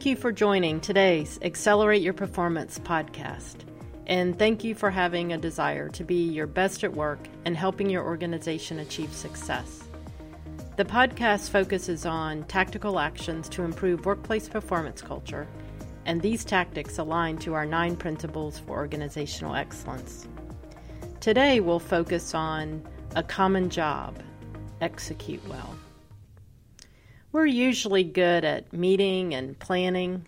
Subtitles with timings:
[0.00, 3.56] Thank you for joining today's Accelerate Your Performance podcast.
[4.06, 7.90] And thank you for having a desire to be your best at work and helping
[7.90, 9.84] your organization achieve success.
[10.78, 15.46] The podcast focuses on tactical actions to improve workplace performance culture,
[16.06, 20.26] and these tactics align to our nine principles for organizational excellence.
[21.20, 22.82] Today, we'll focus on
[23.16, 24.18] a common job
[24.80, 25.76] execute well.
[27.32, 30.26] We're usually good at meeting and planning,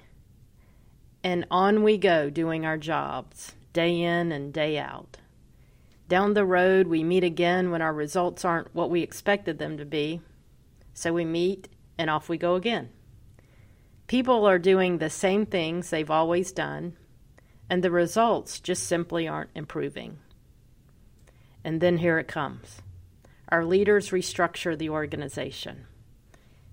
[1.25, 5.17] and on we go doing our jobs, day in and day out.
[6.07, 9.85] Down the road, we meet again when our results aren't what we expected them to
[9.85, 10.21] be,
[10.95, 11.67] so we meet
[11.99, 12.91] and off we go again.
[14.07, 16.97] People are doing the same things they've always done,
[17.69, 20.19] and the results just simply aren't improving.
[21.65, 22.81] And then here it comes.
[23.49, 25.87] Our leaders restructure the organization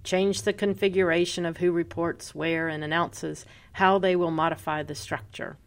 [0.03, 5.57] change the configuration of who reports where, and announces how they will modify the structure.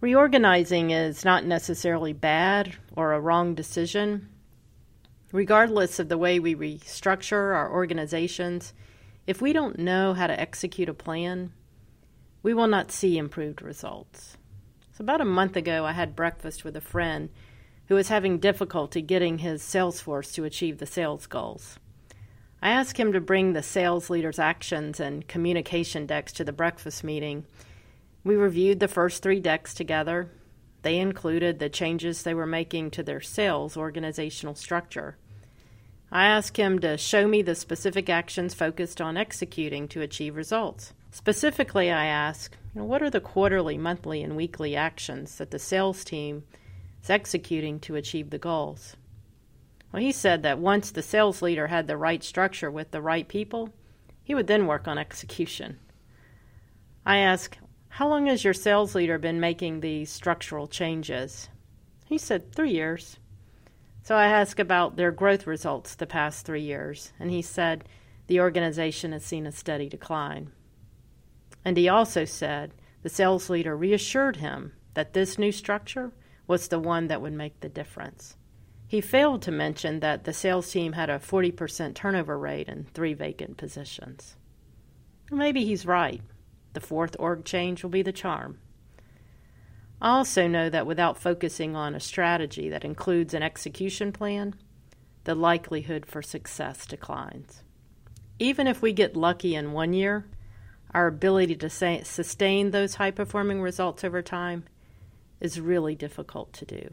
[0.00, 4.28] Reorganizing is not necessarily bad or a wrong decision.
[5.32, 8.72] Regardless of the way we restructure our organizations,
[9.26, 11.52] if we don't know how to execute a plan,
[12.42, 14.36] we will not see improved results.
[14.92, 17.28] So, about a month ago, I had breakfast with a friend
[17.88, 21.78] who was having difficulty getting his sales force to achieve the sales goals.
[22.60, 27.04] I asked him to bring the sales leader's actions and communication decks to the breakfast
[27.04, 27.46] meeting.
[28.24, 30.30] We reviewed the first three decks together.
[30.82, 35.16] They included the changes they were making to their sales organizational structure.
[36.10, 40.94] I asked him to show me the specific actions focused on executing to achieve results.
[41.10, 45.58] Specifically, I asked, you know, what are the quarterly, monthly, and weekly actions that the
[45.58, 46.44] sales team
[47.02, 48.96] is executing to achieve the goals?
[49.92, 53.26] Well, he said that once the sales leader had the right structure with the right
[53.26, 53.70] people,
[54.22, 55.78] he would then work on execution.
[57.06, 61.48] I asked, How long has your sales leader been making these structural changes?
[62.04, 63.18] He said, Three years.
[64.02, 67.84] So I asked about their growth results the past three years, and he said
[68.26, 70.52] the organization has seen a steady decline.
[71.64, 72.72] And he also said
[73.02, 76.12] the sales leader reassured him that this new structure
[76.46, 78.36] was the one that would make the difference.
[78.88, 83.12] He failed to mention that the sales team had a 40% turnover rate and three
[83.12, 84.36] vacant positions.
[85.30, 86.22] Maybe he's right.
[86.72, 88.58] The fourth org change will be the charm.
[90.00, 94.54] I also know that without focusing on a strategy that includes an execution plan,
[95.24, 97.64] the likelihood for success declines.
[98.38, 100.24] Even if we get lucky in one year,
[100.94, 104.64] our ability to sustain those high performing results over time
[105.40, 106.90] is really difficult to do.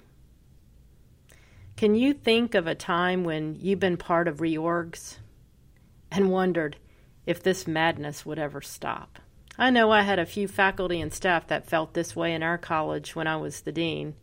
[1.77, 5.17] Can you think of a time when you've been part of reorgs
[6.09, 6.77] and wondered
[7.25, 9.19] if this madness would ever stop?
[9.57, 12.57] I know I had a few faculty and staff that felt this way in our
[12.57, 14.15] college when I was the dean.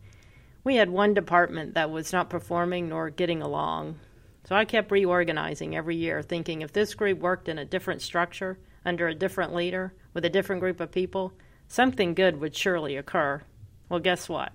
[0.63, 3.99] We had one department that was not performing nor getting along.
[4.45, 8.57] So I kept reorganizing every year, thinking if this group worked in a different structure,
[8.83, 11.33] under a different leader, with a different group of people,
[11.67, 13.43] something good would surely occur.
[13.89, 14.53] Well, guess what?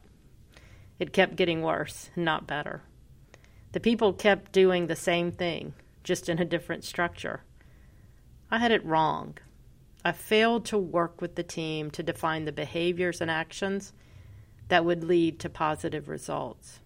[0.99, 2.83] It kept getting worse, not better.
[3.73, 7.45] The people kept doing the same thing, just in a different structure.
[8.51, 9.39] I had it wrong.
[10.05, 13.93] I failed to work with the team to define the behaviors and actions
[14.69, 16.81] that would lead to positive results.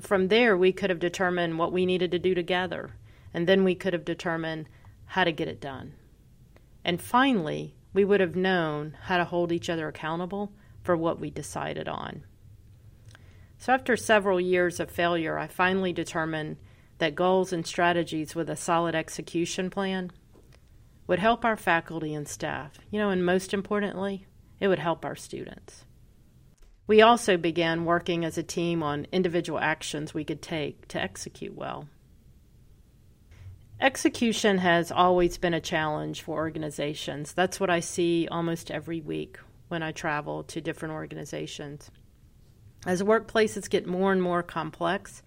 [0.00, 2.94] From there, we could have determined what we needed to do together,
[3.34, 4.68] and then we could have determined
[5.06, 5.94] how to get it done.
[6.84, 10.52] And finally, we would have known how to hold each other accountable
[10.82, 12.22] for what we decided on.
[13.58, 16.58] So, after several years of failure, I finally determined
[16.98, 20.12] that goals and strategies with a solid execution plan
[21.08, 24.26] would help our faculty and staff, you know, and most importantly,
[24.60, 25.84] it would help our students.
[26.86, 31.54] We also began working as a team on individual actions we could take to execute
[31.54, 31.88] well.
[33.80, 37.32] Execution has always been a challenge for organizations.
[37.32, 39.38] That's what I see almost every week
[39.68, 41.90] when I travel to different organizations.
[42.88, 45.22] As workplaces get more and more complex,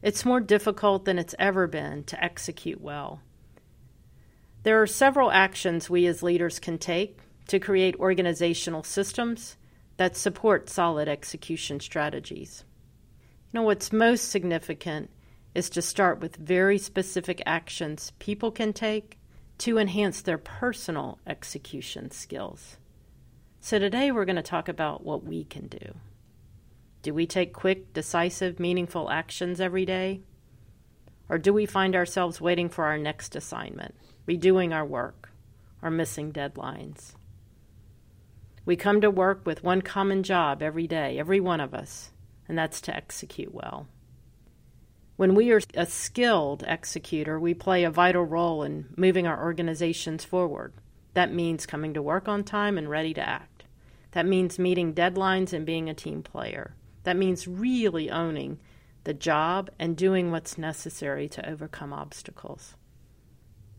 [0.00, 3.20] it's more difficult than it's ever been to execute well.
[4.62, 7.18] There are several actions we as leaders can take
[7.48, 9.58] to create organizational systems
[9.98, 12.64] that support solid execution strategies.
[13.52, 15.10] You know, what's most significant
[15.54, 19.18] is to start with very specific actions people can take
[19.58, 22.78] to enhance their personal execution skills.
[23.60, 25.94] So, today we're going to talk about what we can do.
[27.02, 30.22] Do we take quick, decisive, meaningful actions every day?
[31.28, 33.94] Or do we find ourselves waiting for our next assignment,
[34.26, 35.28] redoing our work,
[35.82, 37.14] or missing deadlines.
[38.64, 42.10] We come to work with one common job every day, every one of us,
[42.48, 43.88] and that's to execute well.
[45.16, 50.24] When we are a skilled executor, we play a vital role in moving our organizations
[50.24, 50.74] forward.
[51.14, 53.64] That means coming to work on time and ready to act.
[54.12, 56.74] That means meeting deadlines and being a team player.
[57.08, 58.60] That means really owning
[59.04, 62.74] the job and doing what's necessary to overcome obstacles.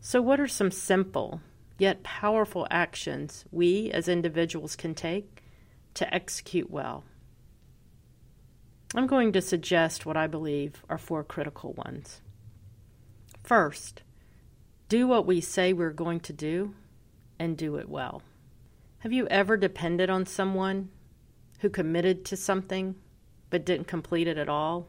[0.00, 1.40] So, what are some simple
[1.78, 5.44] yet powerful actions we as individuals can take
[5.94, 7.04] to execute well?
[8.96, 12.20] I'm going to suggest what I believe are four critical ones.
[13.44, 14.02] First,
[14.88, 16.74] do what we say we're going to do
[17.38, 18.22] and do it well.
[18.98, 20.88] Have you ever depended on someone
[21.60, 22.96] who committed to something
[23.50, 24.88] but didn't complete it at all?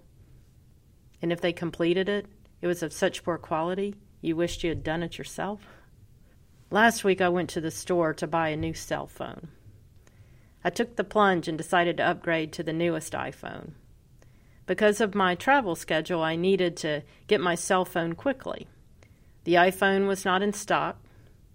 [1.21, 2.27] And if they completed it,
[2.61, 5.61] it was of such poor quality you wished you had done it yourself?
[6.69, 9.49] Last week I went to the store to buy a new cell phone.
[10.63, 13.71] I took the plunge and decided to upgrade to the newest iPhone.
[14.67, 18.67] Because of my travel schedule, I needed to get my cell phone quickly.
[19.43, 21.03] The iPhone was not in stock,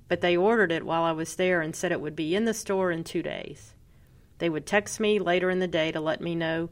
[0.09, 2.53] but they ordered it while I was there and said it would be in the
[2.53, 3.75] store in two days.
[4.39, 6.69] They would text me later in the day to let me know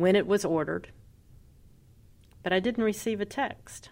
[0.00, 0.88] when it was ordered,
[2.42, 3.90] but I didn't receive a text.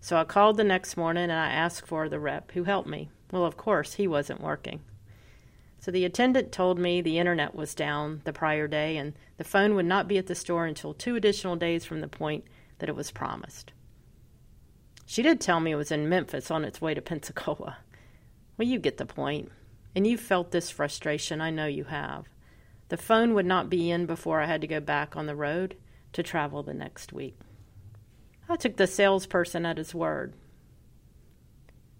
[0.00, 3.10] So I called the next morning and I asked for the rep who helped me.
[3.30, 4.80] Well, of course, he wasn't working.
[5.78, 9.76] So the attendant told me the internet was down the prior day and the phone
[9.76, 12.44] would not be at the store until two additional days from the point
[12.80, 13.72] that it was promised.
[15.06, 17.78] She did tell me it was in Memphis on its way to Pensacola.
[18.58, 19.52] Well, you get the point.
[19.94, 22.26] And you've felt this frustration, I know you have.
[22.88, 25.76] The phone would not be in before I had to go back on the road
[26.12, 27.38] to travel the next week.
[28.48, 30.34] I took the salesperson at his word.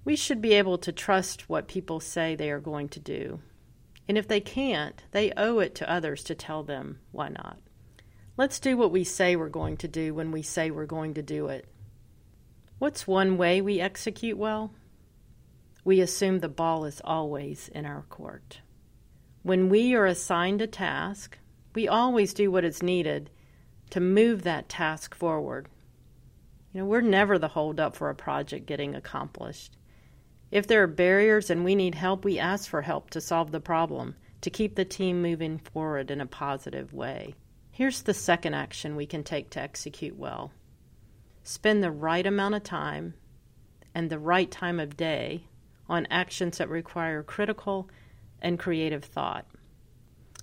[0.05, 3.41] We should be able to trust what people say they are going to do.
[4.09, 7.59] And if they can't, they owe it to others to tell them why not.
[8.37, 11.23] Let's do what we say we're going to do when we say we're going to
[11.23, 11.67] do it.
[12.79, 14.73] What's one way we execute well?
[15.85, 18.61] We assume the ball is always in our court.
[19.47, 21.39] When we are assigned a task,
[21.73, 23.31] we always do what is needed
[23.91, 25.69] to move that task forward.
[26.73, 29.77] You know, we're never the holdup for a project getting accomplished.
[30.51, 33.61] If there are barriers and we need help, we ask for help to solve the
[33.61, 37.37] problem, to keep the team moving forward in a positive way.
[37.71, 40.51] Here's the second action we can take to execute well
[41.45, 43.15] spend the right amount of time
[43.95, 45.45] and the right time of day
[45.89, 47.89] on actions that require critical
[48.41, 49.47] and creative thought.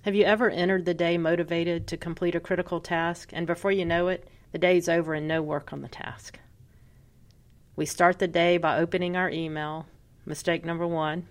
[0.02, 3.84] Have you ever entered the day motivated to complete a critical task, and before you
[3.84, 6.38] know it, the day's over and no work on the task.
[7.74, 9.86] We start the day by opening our email,
[10.24, 11.26] mistake number one,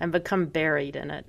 [0.00, 1.26] and become buried in it.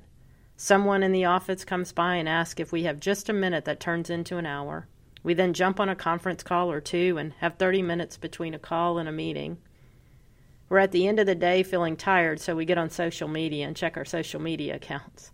[0.56, 3.82] Someone in the office comes by and asks if we have just a minute that
[3.82, 4.88] turns into an hour.
[5.22, 8.60] We then jump on a conference call or two and have 30 minutes between a
[8.60, 9.58] call and a meeting.
[10.70, 13.66] We're at the end of the day feeling tired, so we get on social media
[13.66, 15.32] and check our social media accounts.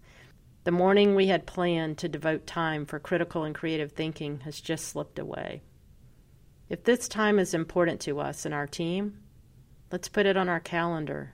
[0.64, 4.88] The morning we had planned to devote time for critical and creative thinking has just
[4.88, 5.62] slipped away.
[6.70, 9.20] If this time is important to us and our team,
[9.92, 11.34] let's put it on our calendar,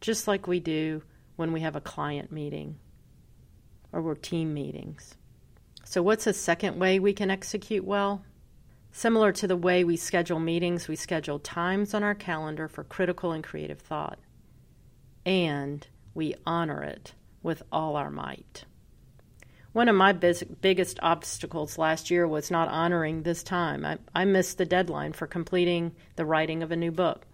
[0.00, 1.02] just like we do
[1.36, 2.78] when we have a client meeting
[3.92, 5.14] or we're team meetings.
[5.84, 8.22] So, what's a second way we can execute well?
[8.96, 13.32] Similar to the way we schedule meetings, we schedule times on our calendar for critical
[13.32, 14.18] and creative thought.
[15.26, 17.12] And we honor it
[17.42, 18.64] with all our might.
[19.72, 23.84] One of my biz- biggest obstacles last year was not honoring this time.
[23.84, 27.26] I, I missed the deadline for completing the writing of a new book.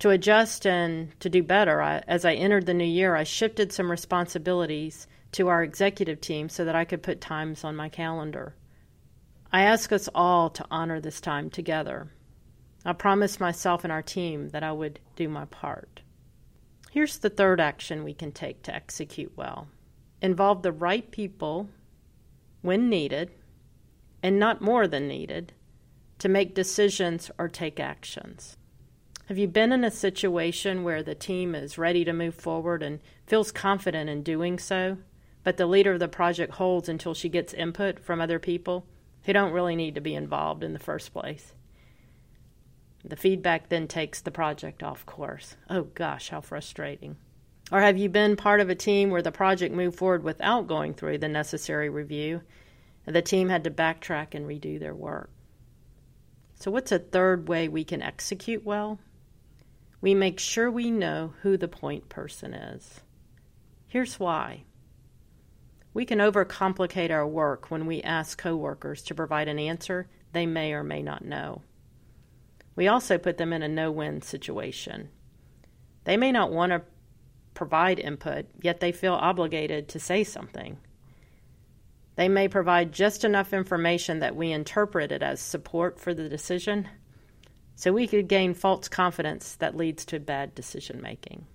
[0.00, 3.72] To adjust and to do better, I, as I entered the new year, I shifted
[3.72, 8.54] some responsibilities to our executive team so that I could put times on my calendar.
[9.52, 12.08] I ask us all to honor this time together.
[12.84, 16.02] I promised myself and our team that I would do my part.
[16.90, 19.68] Here's the third action we can take to execute well
[20.22, 21.68] involve the right people
[22.62, 23.30] when needed,
[24.22, 25.52] and not more than needed,
[26.18, 28.56] to make decisions or take actions.
[29.26, 33.00] Have you been in a situation where the team is ready to move forward and
[33.26, 34.96] feels confident in doing so,
[35.44, 38.86] but the leader of the project holds until she gets input from other people
[39.26, 41.52] who don't really need to be involved in the first place?
[43.04, 45.56] The feedback then takes the project off course.
[45.68, 47.16] Oh gosh, how frustrating.
[47.70, 50.94] Or have you been part of a team where the project moved forward without going
[50.94, 52.40] through the necessary review
[53.06, 55.30] and the team had to backtrack and redo their work?
[56.54, 58.98] So, what's a third way we can execute well?
[60.00, 63.00] we make sure we know who the point person is.
[63.88, 64.62] Here's why.
[65.96, 70.74] We can overcomplicate our work when we ask coworkers to provide an answer they may
[70.74, 71.62] or may not know.
[72.74, 75.08] We also put them in a no win situation.
[76.04, 76.82] They may not want to
[77.54, 80.76] provide input, yet they feel obligated to say something.
[82.16, 86.90] They may provide just enough information that we interpret it as support for the decision,
[87.74, 91.46] so we could gain false confidence that leads to bad decision making.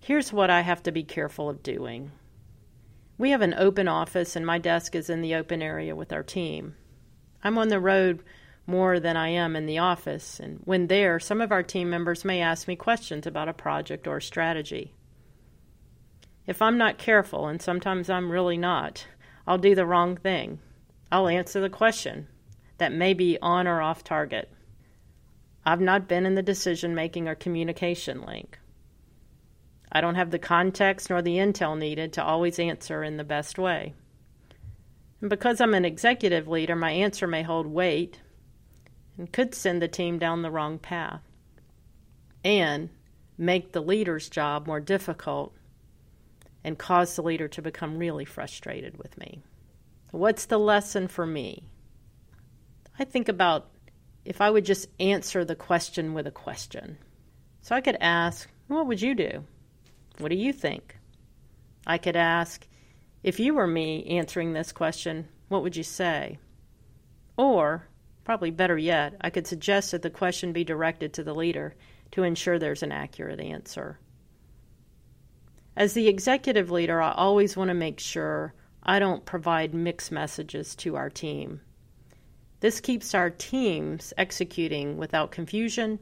[0.00, 2.10] Here's what I have to be careful of doing.
[3.18, 6.22] We have an open office, and my desk is in the open area with our
[6.22, 6.74] team.
[7.42, 8.22] I'm on the road
[8.66, 12.24] more than I am in the office, and when there, some of our team members
[12.24, 14.92] may ask me questions about a project or a strategy.
[16.46, 19.06] If I'm not careful, and sometimes I'm really not,
[19.46, 20.58] I'll do the wrong thing.
[21.10, 22.28] I'll answer the question
[22.78, 24.50] that may be on or off target.
[25.64, 28.58] I've not been in the decision making or communication link.
[29.90, 33.58] I don't have the context nor the intel needed to always answer in the best
[33.58, 33.94] way.
[35.20, 38.20] And because I'm an executive leader, my answer may hold weight
[39.16, 41.22] and could send the team down the wrong path
[42.44, 42.90] and
[43.38, 45.54] make the leader's job more difficult
[46.64, 49.42] and cause the leader to become really frustrated with me.
[50.10, 51.64] What's the lesson for me?
[52.98, 53.70] I think about
[54.24, 56.98] if I would just answer the question with a question.
[57.62, 59.44] So I could ask, What would you do?
[60.18, 60.96] What do you think?
[61.86, 62.66] I could ask,
[63.22, 66.38] If you were me answering this question, what would you say?
[67.36, 67.86] Or,
[68.24, 71.74] probably better yet, I could suggest that the question be directed to the leader
[72.12, 73.98] to ensure there's an accurate answer.
[75.76, 80.74] As the executive leader, I always want to make sure I don't provide mixed messages
[80.76, 81.60] to our team.
[82.60, 85.98] This keeps our teams executing without confusion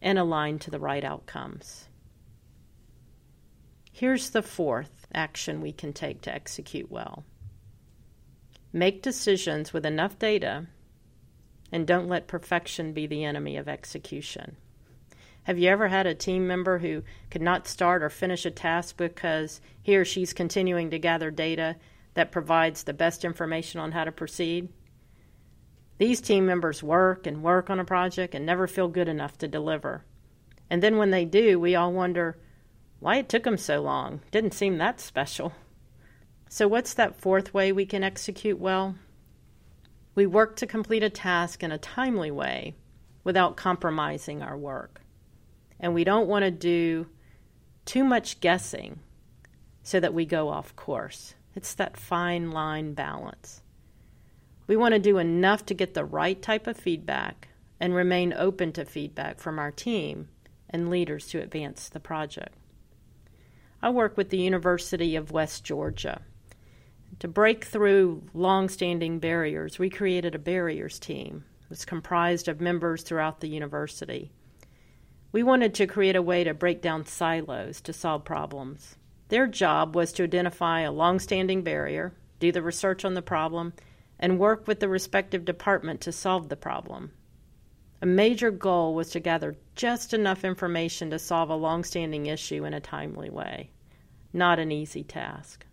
[0.00, 1.88] and aligned to the right outcomes.
[3.96, 7.22] Here's the fourth action we can take to execute well
[8.72, 10.66] make decisions with enough data
[11.70, 14.56] and don't let perfection be the enemy of execution.
[15.44, 18.96] Have you ever had a team member who could not start or finish a task
[18.96, 21.76] because he or she's continuing to gather data
[22.14, 24.70] that provides the best information on how to proceed?
[25.98, 29.46] These team members work and work on a project and never feel good enough to
[29.46, 30.04] deliver.
[30.68, 32.36] And then when they do, we all wonder
[33.04, 34.20] why it took them so long.
[34.30, 35.52] Didn't seem that special.
[36.48, 38.96] So, what's that fourth way we can execute well?
[40.14, 42.74] We work to complete a task in a timely way
[43.24, 45.00] without compromising our work
[45.84, 47.06] and we don't want to do
[47.84, 49.00] too much guessing
[49.82, 51.34] so that we go off course.
[51.54, 53.60] It's that fine line balance.
[54.66, 58.72] We want to do enough to get the right type of feedback and remain open
[58.72, 60.28] to feedback from our team
[60.70, 62.56] and leaders to advance the project.
[63.84, 66.22] I work with the University of West Georgia.
[67.18, 71.44] To break through long standing barriers, we created a barriers team.
[71.64, 74.32] It was comprised of members throughout the university.
[75.32, 78.96] We wanted to create a way to break down silos to solve problems.
[79.28, 83.74] Their job was to identify a long-standing barrier, do the research on the problem,
[84.18, 87.12] and work with the respective department to solve the problem.
[88.00, 92.72] A major goal was to gather just enough information to solve a long-standing issue in
[92.72, 93.70] a timely way.
[94.36, 95.64] Not an easy task.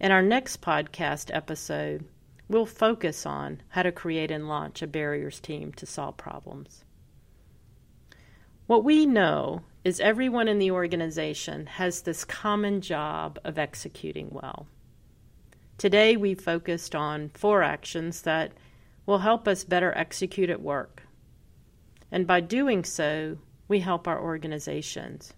[0.00, 2.06] In our next podcast episode,
[2.48, 6.82] we'll focus on how to create and launch a barriers team to solve problems.
[8.66, 14.66] What we know is everyone in the organization has this common job of executing well.
[15.76, 18.52] Today, we focused on four actions that
[19.04, 21.02] will help us better execute at work.
[22.10, 23.36] And by doing so,
[23.68, 25.34] we help our organizations.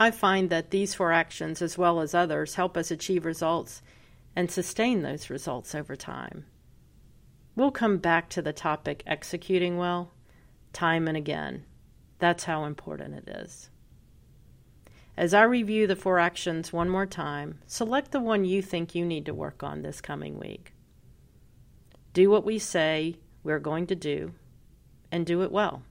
[0.00, 3.82] I find that these four actions, as well as others, help us achieve results
[4.36, 6.46] and sustain those results over time.
[7.56, 10.12] We'll come back to the topic executing well
[10.72, 11.64] time and again.
[12.20, 13.70] That's how important it is.
[15.16, 19.04] As I review the four actions one more time, select the one you think you
[19.04, 20.72] need to work on this coming week.
[22.12, 24.34] Do what we say we're going to do,
[25.10, 25.82] and do it well.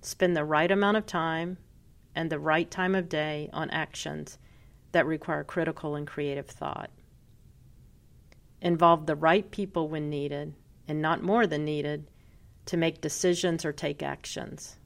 [0.00, 1.58] Spend the right amount of time
[2.14, 4.38] and the right time of day on actions
[4.92, 6.90] that require critical and creative thought.
[8.60, 10.54] Involve the right people when needed,
[10.86, 12.10] and not more than needed,
[12.66, 14.76] to make decisions or take actions.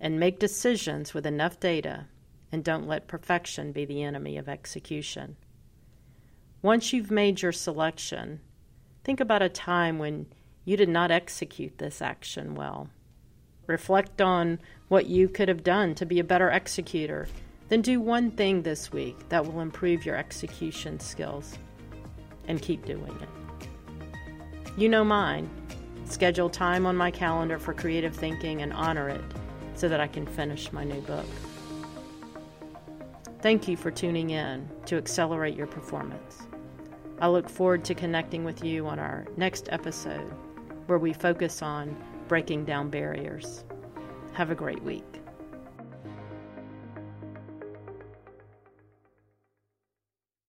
[0.00, 2.06] And make decisions with enough data,
[2.50, 5.36] and don't let perfection be the enemy of execution.
[6.60, 8.40] Once you've made your selection,
[9.04, 10.26] think about a time when
[10.64, 12.88] you did not execute this action well
[13.66, 17.28] reflect on what you could have done to be a better executor,
[17.68, 21.58] then do one thing this week that will improve your execution skills
[22.48, 23.68] and keep doing it.
[24.76, 25.48] You know mine.
[26.04, 29.22] Schedule time on my calendar for creative thinking and honor it
[29.74, 31.26] so that I can finish my new book.
[33.40, 36.42] Thank you for tuning in to accelerate your performance.
[37.20, 40.30] I look forward to connecting with you on our next episode
[40.86, 41.96] where we focus on
[42.32, 43.62] breaking down barriers.
[44.32, 45.21] Have a great week.